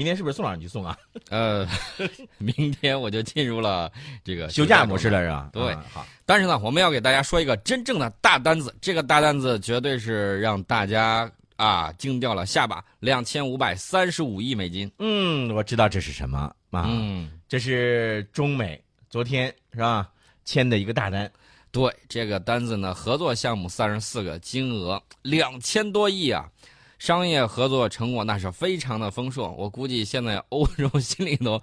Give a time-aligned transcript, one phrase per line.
[0.00, 0.96] 明天是不是宋老师你去送啊？
[1.28, 1.68] 呃，
[2.38, 3.92] 明天我就进入了
[4.24, 5.50] 这个休假模式了是吧？
[5.52, 14.90] 对啊好，但是呢，我们要给大家说一个真正的大单子，这个大单子绝对是让大家啊惊掉了下巴，两千五百三十五亿美金。
[15.00, 16.86] 嗯，我知道这是什么啊？
[16.88, 20.08] 嗯，这是中美昨天是吧
[20.46, 21.30] 签的一个大单。
[21.72, 26.48] 对，这个单子呢，合作项目三十四个，金额两千多亿啊，
[27.00, 29.50] 商业合作成果那是非常的丰硕。
[29.58, 31.60] 我估计现在欧洲 心里头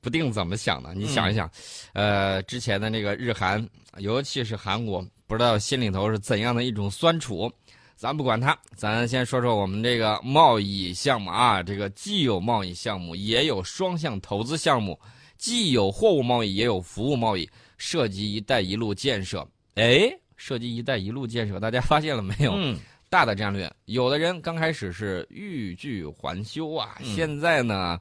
[0.00, 0.92] 不定怎么想的。
[0.94, 1.48] 你想一想，
[1.92, 3.64] 呃，之前的那个日韩，
[3.98, 7.48] 尤其是韩国，不知道心里头是怎样的一种酸楚。
[7.94, 14.98] 咱不管它，咱先说说我们这个贸易项目啊，这个既有贸易项目，也有双向投资项目，
[15.38, 17.48] 既有货物贸易，也有服务贸易。
[17.78, 22.52] 涉及“一带一路”建设，哎，涉及“一带一路”建设，大家发现了没有？
[22.54, 22.78] 嗯，
[23.10, 28.00] 大的战略，有的人刚开始是欲拒还休啊，嗯现在呢，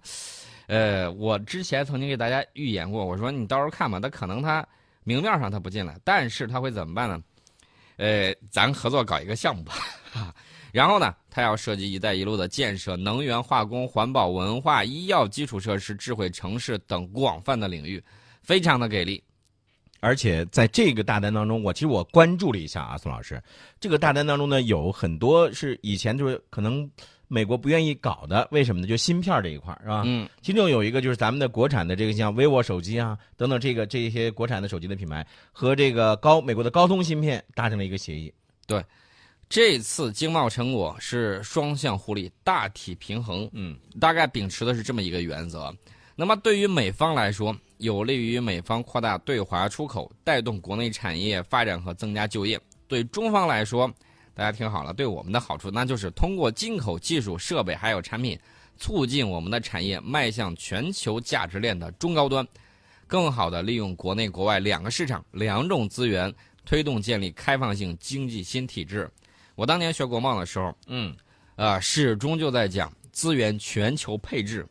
[0.68, 4.63] 呃，我之前曾经给大家预言过，我说你到时候看吧，他可能他
[5.04, 7.20] 明面上他不进来，但是他会怎么办呢？
[7.98, 9.74] 呃，咱合作搞一个项目吧，
[10.71, 18.02] 然后呢，他要涉及“一带一路”的建设，能源、化工、环保、文化、医药基础设施、智慧城市等广泛的领域，
[18.43, 19.21] 非常的给力。
[20.00, 23.42] 而且在这个大单当中，我其实我关注了一下啊，宋老师，
[23.80, 26.90] 这个大单当中呢，有很多是以前就是可能
[27.28, 28.88] 美国不愿意搞的，为什么呢？
[28.88, 30.04] 就芯片这一块儿是吧？
[30.05, 38.34] 嗯，其中有一个就是咱们的国产的这个像 vivo 手机啊等等，这个这些国产的手机的品牌和这个高美国的高通芯片达成了一个协议。
[38.66, 38.84] 对
[39.48, 45.76] 这次经贸成果是双向互利、大体平衡，嗯大概秉持的是这么一个原则。
[46.16, 53.91] 那么对于美方来说，有利于美方扩大对华出口，带动国内产业发展和增加就业；对中方来说，
[54.34, 58.38] 大家听好了，对我们的好处那就是通过进口技术、设备还有产品，
[58.77, 62.46] 促进我们的产业迈向全球价值链的中高端，
[63.08, 66.34] 更好的利用国内国外两个市场、两种资源，
[66.66, 69.09] 推动建立开放性经济新体制。
[69.56, 71.16] 我当年学国贸的时候，嗯
[71.56, 74.66] 啊，始终就在讲资源全球配置，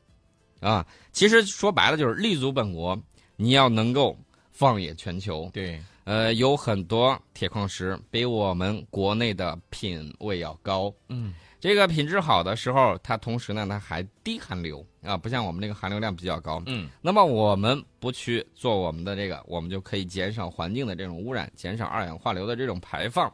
[0.60, 2.98] 啊，其实说白了就是立足本国，
[3.40, 4.16] 你要能够
[4.50, 5.48] 放眼全球。
[5.52, 16.60] 对，呃，有很多铁矿石比我们国内的品位要高，嗯这个品质好的时候，它同时呢，它还低含硫啊，不像我们这个含硫量比较高。
[16.66, 23.32] 嗯那么我们不去做我们的这个，我们就可以减少环境的这种污染，减少二氧化硫的这种排放。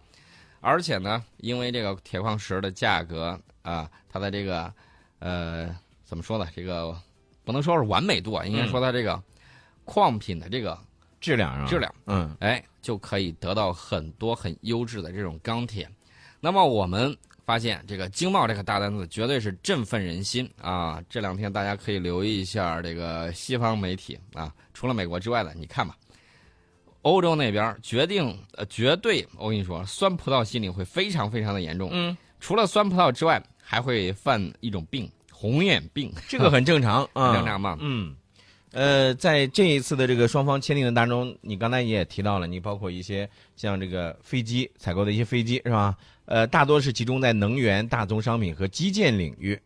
[0.61, 4.73] 而且呢，因为这个铁矿石的价格啊，它的这个
[5.19, 6.47] 呃怎么说呢？
[6.55, 6.95] 这个
[7.45, 9.23] 不能说是完美度啊，应该说它这个
[9.85, 10.79] 矿品的这个
[11.21, 15.89] 质量啊，质量，嗯哎，就可以得到很多很优质的这种钢铁。
[16.41, 21.03] 那么我们发现这个经贸这个大单子绝对是振奋人心啊！
[21.09, 25.97] 这两天大家可以留意一下这个西方媒体啊，除了美国之外的，你看吧，
[27.03, 31.89] 欧洲那边决定呃绝对，我跟你说，酸葡萄心理会非常非常的严重。
[31.93, 36.13] 嗯，除了酸葡萄之外，还会犯一种病——红眼病。
[36.29, 38.15] 这个很正常啊， 正常嘛嗯。
[38.75, 45.97] 呃，在这一次的这个双方签订的当中，你刚才也提到了，你包括一些像这个飞机采购的一些飞机是吧？
[46.25, 49.57] 呃，大多是集中在能源、大宗商品和基建领域。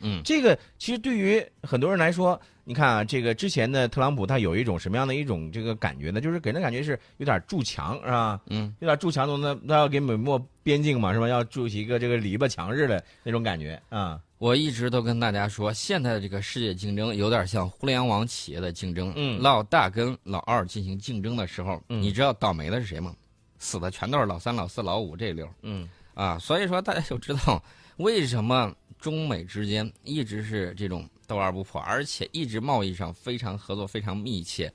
[0.00, 6.20] 嗯，这个其实对于很多人来说，你看啊，这个之前的特朗普他有一种什么样的一种这个感觉呢？
[6.20, 8.40] 就是给人感觉是有点筑墙是吧？
[8.46, 11.26] 嗯，有点筑墙，那那要给美墨边境嘛是吧？
[11.26, 14.20] 要筑起一个这个篱笆墙似的那种感觉啊。
[14.38, 19.12] 我一直都跟大家说，现在的这个世界竞争有点像互联网企业的竞争。
[19.16, 23.12] 嗯老大跟老二进行竞争的时候，嗯你知道倒霉的是谁吗？
[23.58, 26.38] 死的全都是老三、老四、老五这溜嗯啊！
[26.38, 27.60] 所以说大家就知道
[27.96, 34.72] 为什么中美之间一直是这种斗而不破，而且一直贸易上非常合作、非常密切。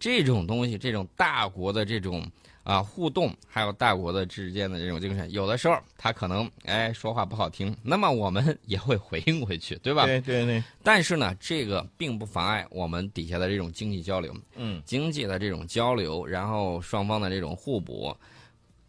[0.00, 2.24] 这种东西，这种大国的这种
[2.62, 10.06] 啊互动，还有大国的之间的这种精神，有的时候他可能哎说话不好听，那么我们也会回应回去，对吧？
[10.06, 18.16] 对对对，但是呢，这个并不妨碍我们底下的这种经济交流，嗯经济的这种交流，然后双方的这种互补。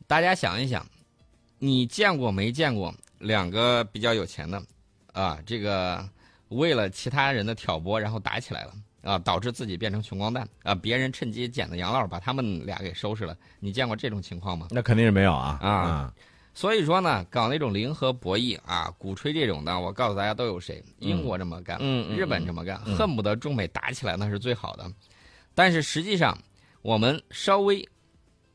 [0.05, 0.85] 大家想一想，
[1.57, 4.61] 你见过没见过两个比较有钱的
[5.13, 5.39] 啊？
[5.45, 6.03] 这个
[6.49, 8.73] 为了其他人的挑拨，然后打起来了
[9.03, 13.37] 啊，导致自己变成穷光蛋啊，别人趁机捡的羊酪，把他们俩给收拾了。
[13.59, 14.67] 你见过这种情况吗？
[14.71, 16.13] 那肯定是没有啊啊
[16.53, 20.83] 所以说呢，搞那种零和博弈啊，鼓吹这种的，我告诉大家都有谁？
[20.97, 21.79] 英国这么干，
[22.09, 24.91] 日本这么干，嗯恨不得中美打起来那是最好的。
[25.55, 26.37] 但是实际上，
[26.81, 27.87] 我们稍微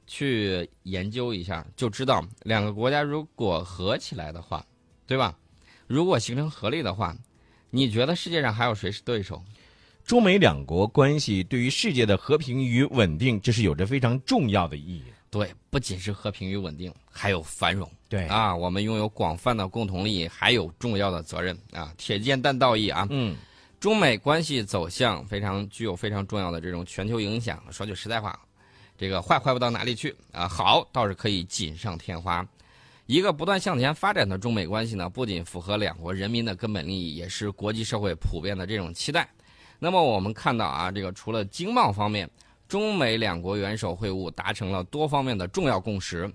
[0.06, 4.64] 去研究一下，就知道两个国家如果合起来的话，
[5.06, 5.36] 对吧？
[5.86, 7.16] 如果形成合力的话，
[7.70, 9.42] 你觉得世界上还有谁是对手？
[10.04, 15.04] 中美两国关系对于世界的和平与稳定，这是有着非常重要的意义。
[15.30, 17.90] 对，不仅是和平与稳定，还有繁荣。
[18.08, 23.06] 对啊，我们拥有广泛的共同利益，还有重要的责任啊，铁肩担道义啊。
[23.10, 23.36] 嗯，
[23.80, 27.60] 中美关系走向非常具有非常重要的这种全球影响。
[27.72, 28.38] 说句实在话，
[28.96, 32.46] 这个坏坏不到哪里去啊，好倒是可以锦上添花。
[33.06, 39.28] 一个不断向前发展的中美关系呢，不仅符合两国人民的根本利益，也是国际社会普遍的这种期待。
[39.78, 42.30] 那么我们看到啊，这个除了经贸方面，
[42.66, 46.32] 中美两国元首会晤达成了多方面的重要共识，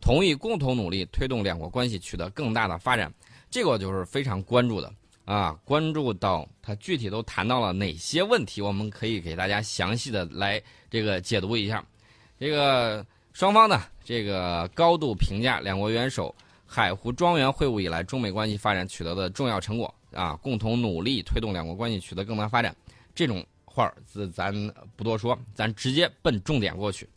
[0.00, 3.12] 同意共同努力推动两国关系取得更大的发展。
[3.50, 4.92] 这个就是非常关注的
[5.24, 11.84] 啊，关注到它具体都谈到了哪些问题，我们可以给大家详细的来这个解读一下。
[12.42, 16.34] 这个双方呢，这个高度评价两国元首
[16.66, 22.74] 海湖庄园会晤以来中美关系发展取得的重要成果啊，共同努力推动两国关系取得更大发展。
[23.14, 23.94] 这种话儿，
[24.32, 24.52] 咱
[24.96, 27.08] 不多说，咱直接奔重点过去。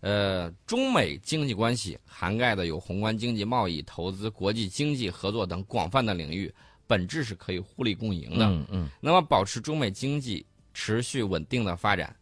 [0.00, 6.54] 呃，中美经济关系涵盖的有宏观经济、贸易、投资、国际经济合作等广泛的领域，
[6.86, 8.44] 本质是可以互利共赢的。
[8.44, 8.88] 嗯嗯。
[9.00, 10.44] 那么，保持中美经济
[10.74, 12.14] 持续稳定的发展，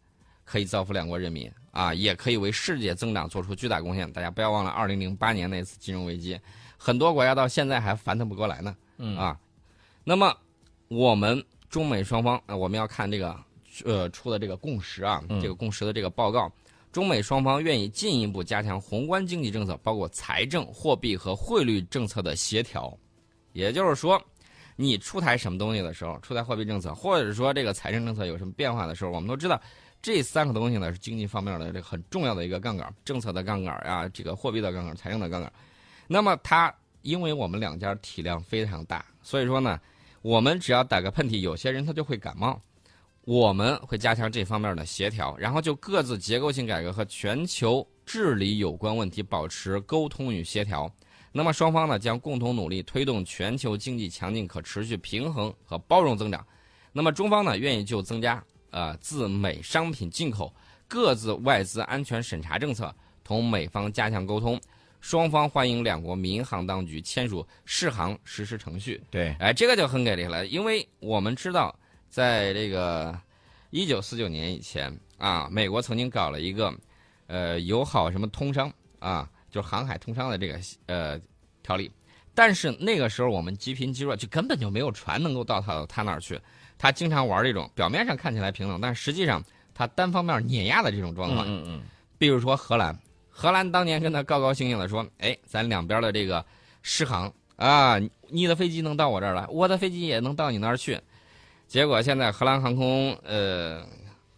[0.45, 4.09] 可以造福两国人民啊，也可以为世界增长做出巨大贡献。
[4.13, 6.39] 大家不要忘了，二零零八年那次金融危机，
[6.77, 8.73] 很多国家到现在还翻腾不过来呢。
[8.97, 9.37] 嗯啊，
[10.05, 10.33] 那么
[10.87, 11.43] 我们。
[11.73, 13.35] 中美双方啊，我们要看这个
[13.83, 16.47] 呃出的这个共识啊，这个共识的这个报告，
[16.91, 22.95] 中美双方愿意进一步加强宏观经济政策，包括财政、货币和汇率政策的协调。
[23.53, 24.23] 也就是说，
[24.75, 29.59] 你出台什么东西的时候，出台货币政策，或者说这个财政政策有什么变化的时候，我们都知道，
[30.03, 35.51] 这三个东西呢是经济方面的这很重要的一个杠杆，政策的杠杆啊，这个货币的杠杆、财政的杠杆。
[36.05, 36.71] 那么它，
[37.01, 39.79] 因为我们两家体量非常大，所以说呢。
[40.21, 42.57] 我们只要打个喷嚏，有些人他就会感冒。
[43.25, 50.89] 我们会加强这方面的协调，然后就各自结构性改革和全球治理有关问题保持沟通与协调。
[51.33, 56.47] 那么双方呢将共同努力推动全球经济强劲、可持续、平衡和包容增长。
[56.93, 58.41] 那么中方呢愿意就增加
[58.73, 60.53] 呃自美商品进口、
[60.87, 62.93] 各自外资安全审查政策
[63.23, 64.59] 同美方加强沟通。
[64.99, 69.03] 双方欢迎两国民航当局签署试航实施程序。
[69.11, 71.77] 对，哎，这个就很给力了，因为我们知道，
[72.09, 73.13] 在这个
[73.69, 76.73] 一九四九年以前啊，美国曾经搞了一个
[77.27, 81.19] 呃友好什么通商啊，就是航海通商的这个呃
[81.63, 81.91] 条例，
[82.33, 86.39] 但是那个时候我们积贫积弱，就根本就没有船能够到他他那儿去。
[86.83, 89.41] 他经常玩这种表面上看起来平等，但实际上
[89.73, 91.47] 他单方面碾压的这种状况。
[91.47, 91.81] 嗯嗯。
[92.17, 92.93] 比如说荷兰。
[93.29, 96.45] 荷兰当年跟他高高兴兴的说：“哎，咱两边的这个
[96.81, 97.97] 失航啊，
[98.27, 100.99] 你的飞机能到我这儿来，我的飞机也能到你那儿去。”
[101.69, 103.87] 结果现在荷兰航空呃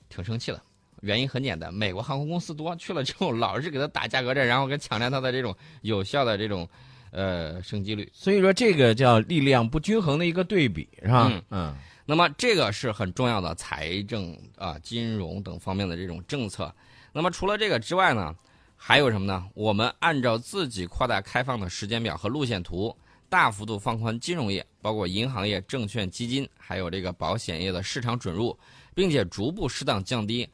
[0.08, 0.62] 挺生气的，
[1.02, 6.70] 原因很简单，美国航空公司多，去了之后老是给他打价格战，然后跟抢占他的这种有效的这种
[7.16, 8.08] 呃升级率。
[8.14, 11.32] 所以说这个叫力量不均衡的一个对比，是吧？
[11.32, 11.76] 嗯嗯。
[12.06, 16.72] 那么这个是很重要的财政啊、金融等方面的这种政策。
[17.12, 18.36] 那么除了这个之外呢？
[18.78, 19.44] 还有什么呢？
[19.54, 22.96] 我们按照自己扩大开放的时间表和路线图，
[23.30, 28.56] 大幅度放宽金融业，包括银行业、证券、基金，还有这个保险业的市场准入，
[28.94, 30.48] 并且逐步适当降低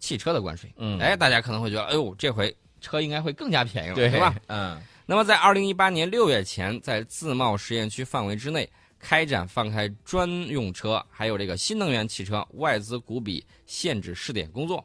[0.00, 0.70] 汽车的关税。
[0.76, 4.34] 嗯，哎，大家可能会觉得，哎呦，这回车应该会更加便宜了，对吧？
[4.48, 4.78] 嗯。
[5.10, 14.84] 那么，在二零一八年六月前，在自贸试验区范围之内开展放开专用车，还有这个新能源汽车外资股比限制试点工作。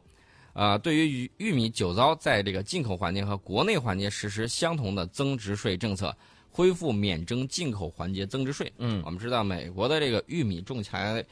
[0.54, 6.16] 呃，对于玉玉米、酒糟在这个进口环节和国内环节实施相同的增值税政策，
[6.48, 8.72] 恢复免征进口环节增值税。
[8.78, 11.22] 嗯，我们知道美国的这个玉米种起来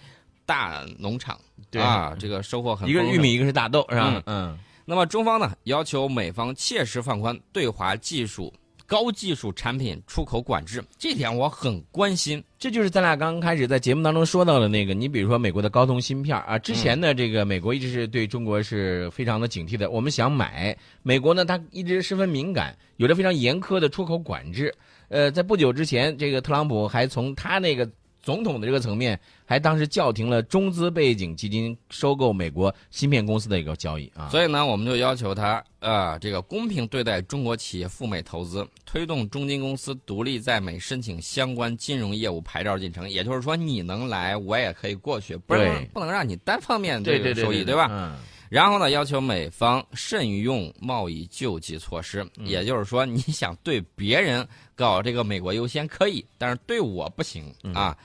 [0.44, 4.22] 大农场，对啊，这个收获很一个玉米，一个是大豆，是吧？
[4.26, 4.58] 嗯。
[4.84, 8.52] 那么中方呢，要求美方切实放宽对华技术。
[8.92, 12.44] 高技术产品出口管制，这点我很关心。
[12.58, 19.88] 这就是咱俩刚刚开始在节目当中说到的那个，你比如说美国的高通芯片啊，之前呢，这个美国一直是对中国是非常的警惕的。
[19.88, 24.74] 我们想买美国呢，它一直十分敏感，有着非常严苛的出口管制。
[25.08, 27.88] 呃，在不久之前，这个特朗普还从他那个。
[28.22, 34.28] 总统的这个层面，还当时叫停了中资背景基金收购美国芯片公司的一个交易啊。
[34.30, 43.10] 所以呢，我们就要求他啊，这个公平对待中国企业赴美投资，推动中金公司独立在美申请相关金融业务牌照进程。
[43.10, 47.88] 也就是说，你能来，我也可以过去，不能不能让你单方面这个收益，对吧？
[47.90, 48.16] 嗯。
[48.52, 52.22] 然后呢，要求美方慎用贸易救济措施。
[52.44, 57.96] 也就是说，你想对别人搞这个美国优先可以，但是对我不行啊。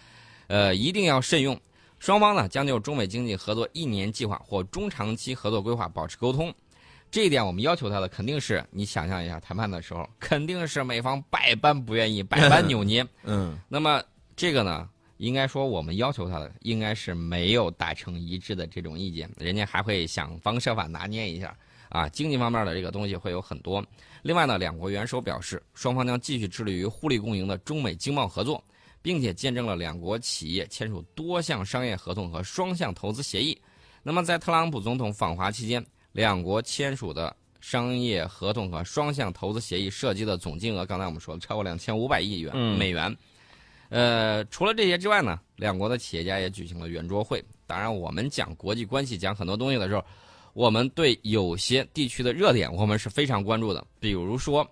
[0.48, 1.60] 呃，一定要慎用。
[2.00, 6.54] 双方呢将就中美经济合作一年计划或中长期合作规划保持沟通。
[7.12, 13.06] 这一点我们要求他的肯定是你想象一下，谈判的时候肯定是美方百般不愿意，百般 扭捏。
[13.24, 14.02] 嗯，那么
[14.38, 21.56] 这个呢，应该说我们要求他的应该是没有达成一致的这种意见，人家还会想方设法拿捏一下
[21.90, 22.08] 啊。
[22.10, 23.84] 经济方面的这个东西会有很多。
[24.22, 28.64] 另外呢，两国元首表示，双方将继续致力于互利共赢的中美经贸合作，
[29.02, 33.60] 并且见证了两国企业签署多项商业合同和双向投资协议。
[34.04, 43.16] 那么在特朗普总统访华期间，两国签署的商业合同和双向投资协议涉及的总金额，刚才我们说了超过两千五百亿元、嗯美元。
[43.90, 47.44] 呃，除了这些之外呢，两国的企业家也举行了圆桌会。
[47.66, 50.04] 当然，我们讲国际关系、讲很多东西的时候，
[50.54, 53.86] 我们对有些地区的热点我们是非常关注的。
[54.00, 54.70] 比如说，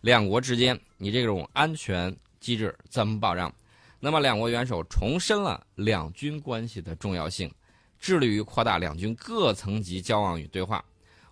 [0.00, 3.54] 两国之间你这种安全机制怎么保障？
[4.00, 7.50] 那么，两国元首重申了两军关系的重要性，
[7.98, 10.84] 致力于扩大两军各层级交往与对话。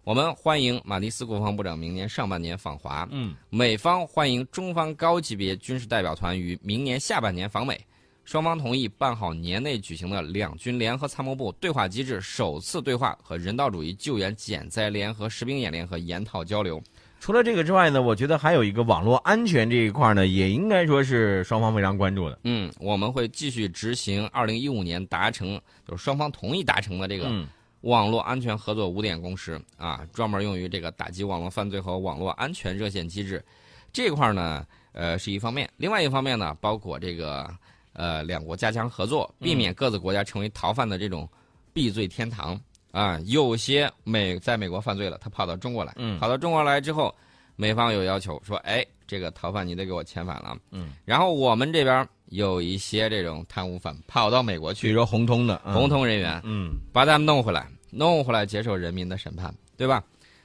[0.05, 3.07] 我们欢迎马蒂斯国防部长明年上半年访华。
[3.13, 7.81] 嗯，美方欢迎中方高级别军事代表团于明年下半年访美。
[8.25, 16.83] 双方同意办好年内举行的两军联合参谋部对话机制首次对话和人道主义救援减灾联合实兵演练和研讨交流。
[17.21, 22.37] 除了这个之外呢，我觉得还有一个网络安全这一块呢，也应该说是双方非常关注的。
[22.43, 27.47] 嗯，我们会继续执行2015年达成，就是双方同意达成的这个嗯
[27.83, 33.45] 网络安全合作五点共识啊，专门用于这个打击网络犯罪和网络安全热线机制。
[33.93, 37.49] 这块儿呢，呃，是一方面；另外一方面呢，包括这个
[37.93, 41.29] 呃两国加强合作，避免各自国家成为逃犯的这种
[41.73, 42.59] 避罪天堂
[42.91, 43.21] 啊。
[43.27, 47.15] 有些美在美国犯罪了，他跑到中国来，嗯跑到中国来之后，
[47.57, 50.57] 美方有要求说，哎，这个逃犯你得给我遣返了。
[50.71, 56.41] 嗯，然后我们这边有一些这种贪污犯跑到美国去，比如说红通的，嗯红，通人员。
[56.45, 60.03] 嗯把他们弄回来，弄回来接受人民的审判，对吧？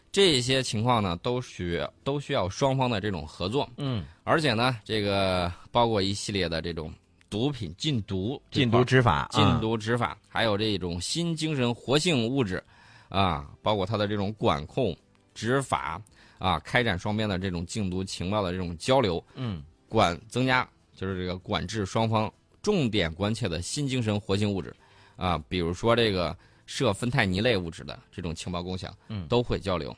[0.10, 6.92] 这些情况呢，都需都需要双方的这种合作，嗯，而且呢，这个包括一系列的这种
[7.30, 12.64] 毒品禁毒禁、毒执法，禁啊毒执法，还有这种新精神活性物质，
[13.10, 14.96] 啊，包括它的这种管控、
[15.36, 16.02] 执法
[16.38, 24.75] 啊，开展双边的这种禁毒情报的这种交流，嗯管增加就是这个管制双方重点关切的新精神活性物质，
[25.15, 29.96] 啊，比如说这个涉芬太尼类物质的这种情报共享，嗯都会交流。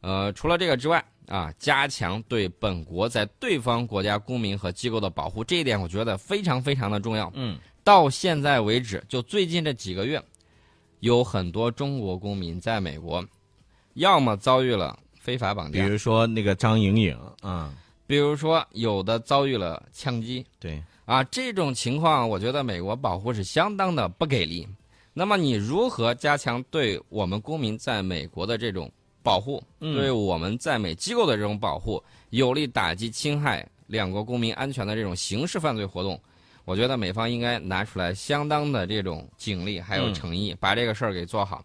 [0.00, 7.30] 呃，除了这个之外，啊，加强对本国在对方国家公民和机构的保护，这一点我觉得非常非常的重要。
[7.34, 10.22] 嗯到现在为止，就最近这几个月，
[11.00, 13.24] 有很多中国公民在美国，
[13.94, 17.72] 要么遭遇了非法绑架，比如说那个张莹莹，啊，
[18.06, 24.66] 比如说有的遭遇了枪击，对，啊，这种情况，我觉得美国保护是相当的不给力。
[25.12, 28.90] 那么，你如何加强对我们公民在美国的这种
[29.22, 29.94] 保护，嗯。
[29.94, 36.18] 对我们在美机构的这种保护，有力打击侵害两国公民安全的这种刑事犯罪活动？
[36.64, 41.64] 我觉得美方应该拿出来相当的这种警力还有嗯诚意，把这个事儿给做好。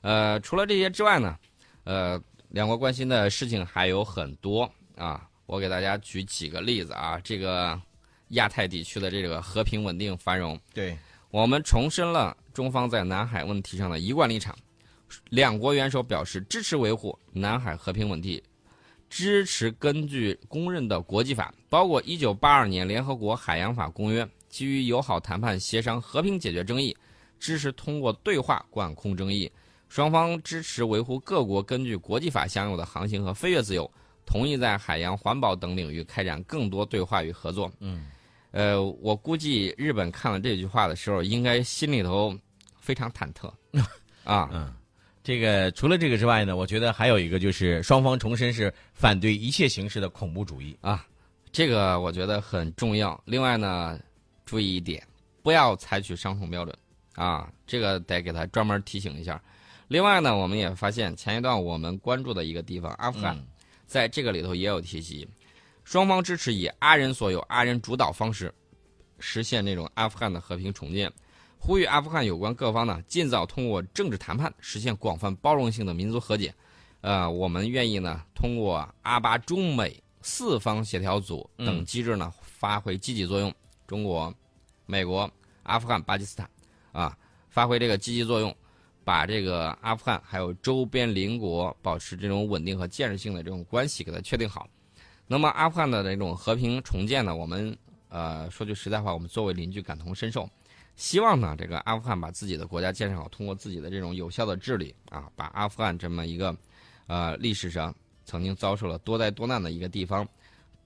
[0.00, 1.36] 呃，除了这些之外呢，
[1.82, 2.20] 呃，
[2.54, 5.28] 两国关心的事情还有很多啊。
[5.44, 7.78] 我给大家举几个例子啊，这个
[8.28, 10.96] 亚太地区的这个和平稳定繁荣，对，
[11.32, 14.56] 我们重申了中方在南海问题上的一贯立场。
[15.30, 18.40] 两国元首表示支持维护南海和平稳定，
[19.10, 26.96] 支持根据公认的国际法，包括1982年联合国海洋法公约，基于友好谈判协商和平解决争议，
[27.40, 29.50] 支持通过对话管控争议。
[29.94, 33.88] 双方支持维护各国根据国际法享有的航行和飞越自由，
[34.26, 37.70] 同意在海洋环保等领域开展更多对话与合作。
[37.78, 38.08] 嗯，
[38.50, 42.36] 呃，我估计日本看了这句话的时候，应该心里头
[42.80, 43.48] 非常忐忑
[44.24, 44.50] 啊。
[44.52, 44.74] 嗯，
[45.22, 50.76] 这个除了这个之外呢，我觉得还有一个就是双方重申是反对一切形式的恐怖主义。
[50.80, 51.06] 啊，
[51.52, 53.22] 这个我觉得很重要。
[53.26, 53.96] 另外呢，
[54.44, 55.00] 注意一点，
[55.40, 56.76] 不要采取双重标准
[57.14, 59.40] 啊，这个得给他专门提醒一下。
[59.94, 63.46] 另外呢，我们也发现前一段我们关注的一个地方，阿富汗，嗯
[63.86, 65.24] 在这个里头也有提及，
[65.84, 68.52] 双方支持以阿人所有、阿人主导方式
[69.20, 71.08] 实现这种阿富汗的和平重建，
[71.60, 76.52] 呼吁阿富汗有关各方呢尽早通过政治谈判实现广泛包容性的民族和解。
[77.00, 83.54] 呃，我们愿意呢通过阿巴中美四方协调组等机制呢发挥积极作用。
[83.86, 84.34] 中国、
[84.86, 85.30] 美国、
[85.62, 86.50] 阿富汗、巴基斯坦
[86.90, 87.16] 啊，
[87.48, 88.52] 发挥这个积极作用。
[89.04, 94.66] 把这个阿富汗还有周边邻国保持这种稳定和建设性的这种关系给它确定好。
[95.26, 97.76] 那么阿富汗的这种和平重建呢，我们
[98.08, 100.48] 呃说句实在话，我们作为邻居感同身受。
[100.96, 106.56] 希望呢这个阿富汗把自己的国家建设好，通过自己的这种有效的治理啊，把阿富汗这么一个
[107.06, 107.94] 呃历史上
[108.24, 110.26] 曾经遭受了多灾多难的一个地方，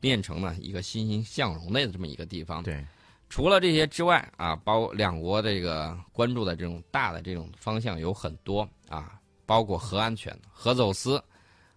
[0.01, 2.63] 变成了一个欣欣向荣的这么一个地方。
[2.63, 2.83] 对，
[3.29, 11.23] 除了这些之外啊，包两国这个关注的这种大的这种方向有很多啊，包括核安全、核走私、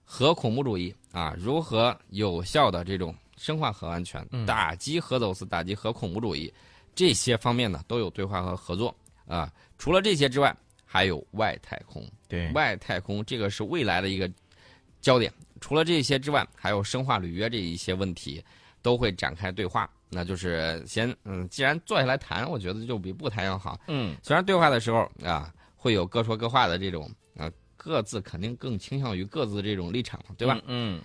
[0.04, 6.52] 核恐怖主义啊，如何有效的这种深化核安全、打击核走私、打击核恐怖主义
[6.96, 9.52] 这些方面呢，都有对话和合作啊。
[9.78, 10.56] 除了这些之外，
[10.86, 12.06] 还有外太空。
[12.28, 14.30] 对，外太空这个是未来的一个
[15.02, 15.32] 焦点。
[15.60, 18.44] 除了这些之外，还有深化履约这一些问题，
[18.82, 19.90] 都会展开对话。
[20.10, 23.80] 那就是先嗯，既然坐下来谈，我觉得就比不谈要好。
[23.88, 30.60] 嗯，虽然对话的时候啊，会有各说各话的这种啊，各自肯定更倾向于各自的这种立场，对吧？
[30.68, 31.02] 嗯，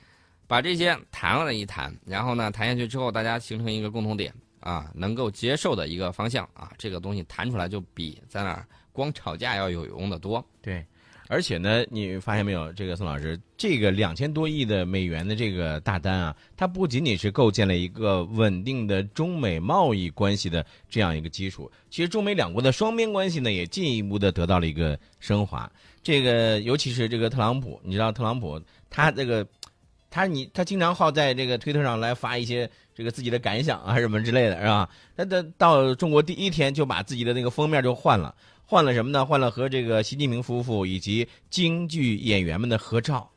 [0.49, 10.45] 把这些谈了一谈，然后呢，谈下去之后，大家形成一个共同点啊，能够接受的一个方向啊，这个东西谈出来就比在那儿光吵架要有用的多。
[10.61, 10.85] 对。
[11.29, 25.71] 而且呢，你发现没有，这个宋老师，这个两千多亿的美元的这个大单啊，它不仅仅是构建了一个稳定的中美贸易关系的这样一个基础，其实中美两国的双边关系呢，也进一步的得到了一个升华。
[26.03, 29.45] 这个尤其是这个特朗普，你知道特朗普他这个，
[30.09, 34.89] 他你他经常好在这个推特上来发一些这个自己的感想啊什么之类的，是吧？
[35.17, 38.33] 他的到中国第一天就把自己的那个封面就换了。
[38.67, 39.25] 换了什么呢？
[39.25, 43.31] 换了和这个习近平夫妇以及京剧演员们的合照。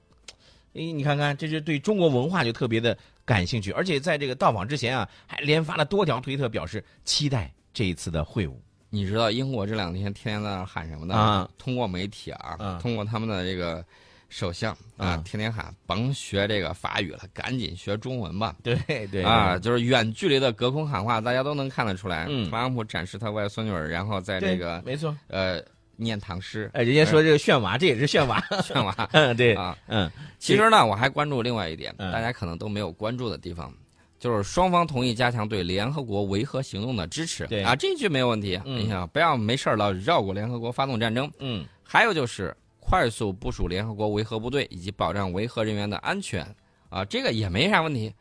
[0.73, 8.53] 哎，你看看，这是对中国文化就特别的感兴趣，而且在这个到访之前啊，还连发了多条推特，表示期待这一次的会晤。
[8.89, 11.15] 你知道英国这两天天天在那喊什么呢？
[11.15, 13.85] 啊，通过媒体啊，通过他们的这个。
[14.29, 18.55] 首相啊，天天喊甭学这个法语了，赶紧学中文吧。
[18.63, 22.27] 对对啊，就是远距离的隔空喊话，大家都能看得出来。
[22.29, 25.59] 嗯特朗普展示他外孙女儿，然后在这个没错，呃，
[25.95, 26.69] 念唐诗。
[26.73, 28.95] 哎，人家说这个炫娃，这也是炫娃， 炫娃。
[29.13, 30.09] 嗯，对啊，嗯。
[30.37, 33.73] 其实呢，我还关注另外一点，大家可能都没有关注的地方，
[34.19, 37.47] 就是双方同意加强对联合国维和行动的支持。
[37.47, 38.61] 对啊，这句没有问题。
[38.63, 41.29] 你想，不要没事儿老绕过联合国发动战争。
[41.39, 41.65] 嗯。
[41.83, 42.55] 还有就是。
[42.89, 46.43] 快速部署联合国维和部队以及保障维和人员的安全，
[46.89, 48.11] 啊，这个也没啥问题。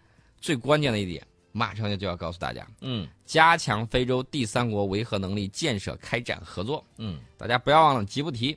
[0.42, 8.54] 最关键的一点，马上就就要告诉大家，嗯，加强非洲第三国维和能力建设开展合作，嗯，大家不要忘了吉布提，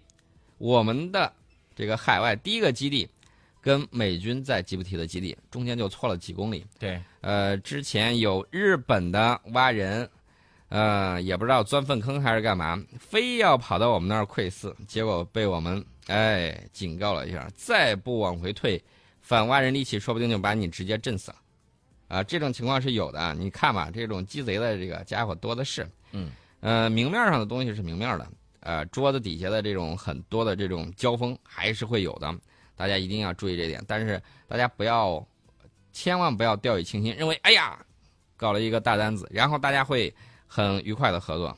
[0.58, 1.32] 我们的
[1.74, 3.08] 这个海外第一个基地，
[3.62, 10.10] 跟美军在吉布提的基地中间就错了几公里，对，呃，之前有日本的蛙人。
[10.72, 18.82] 呃，也不知道钻粪坑还是干嘛，非要跑到我们那儿窥伺，结果被我们哎警告了一下，再不往回退，
[19.20, 21.38] 反挖人力气说不定就把你直接震死了，
[22.08, 23.34] 啊，这种情况是有的。
[23.34, 25.86] 你看吧，这种鸡贼的这个家伙多的是。
[26.14, 26.32] 嗯，
[26.62, 28.26] 呃，明面上的东西是明面的，
[28.62, 32.34] 呃，桌子底下的这种很多的这种交锋还是会有的，
[32.78, 33.84] 大家一定要注意这点。
[33.86, 35.22] 但是大家不要，
[35.92, 37.78] 千万不要掉以轻心，认为哎呀，
[38.38, 40.14] 搞了一个大单子，然后大家会。
[40.54, 41.58] 很愉快的合作，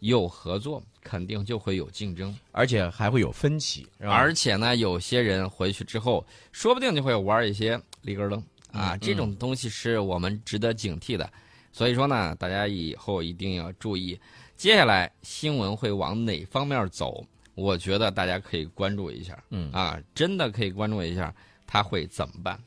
[0.00, 3.86] 有合作肯定就会有竞争，而且还会有分歧。
[4.00, 8.42] 而且呢，有些人回去之后，说不定就会玩一些立根灯
[8.72, 11.32] 啊，这种东西是我们值得警惕的。
[11.72, 14.20] 所以说呢，大家以后一定要注意，
[14.56, 17.24] 接下来新闻会往哪方面走？
[17.54, 19.40] 我觉得大家可以关注一下。
[19.50, 21.32] 嗯啊，真的可以关注一下，
[21.68, 22.60] 他会怎么办？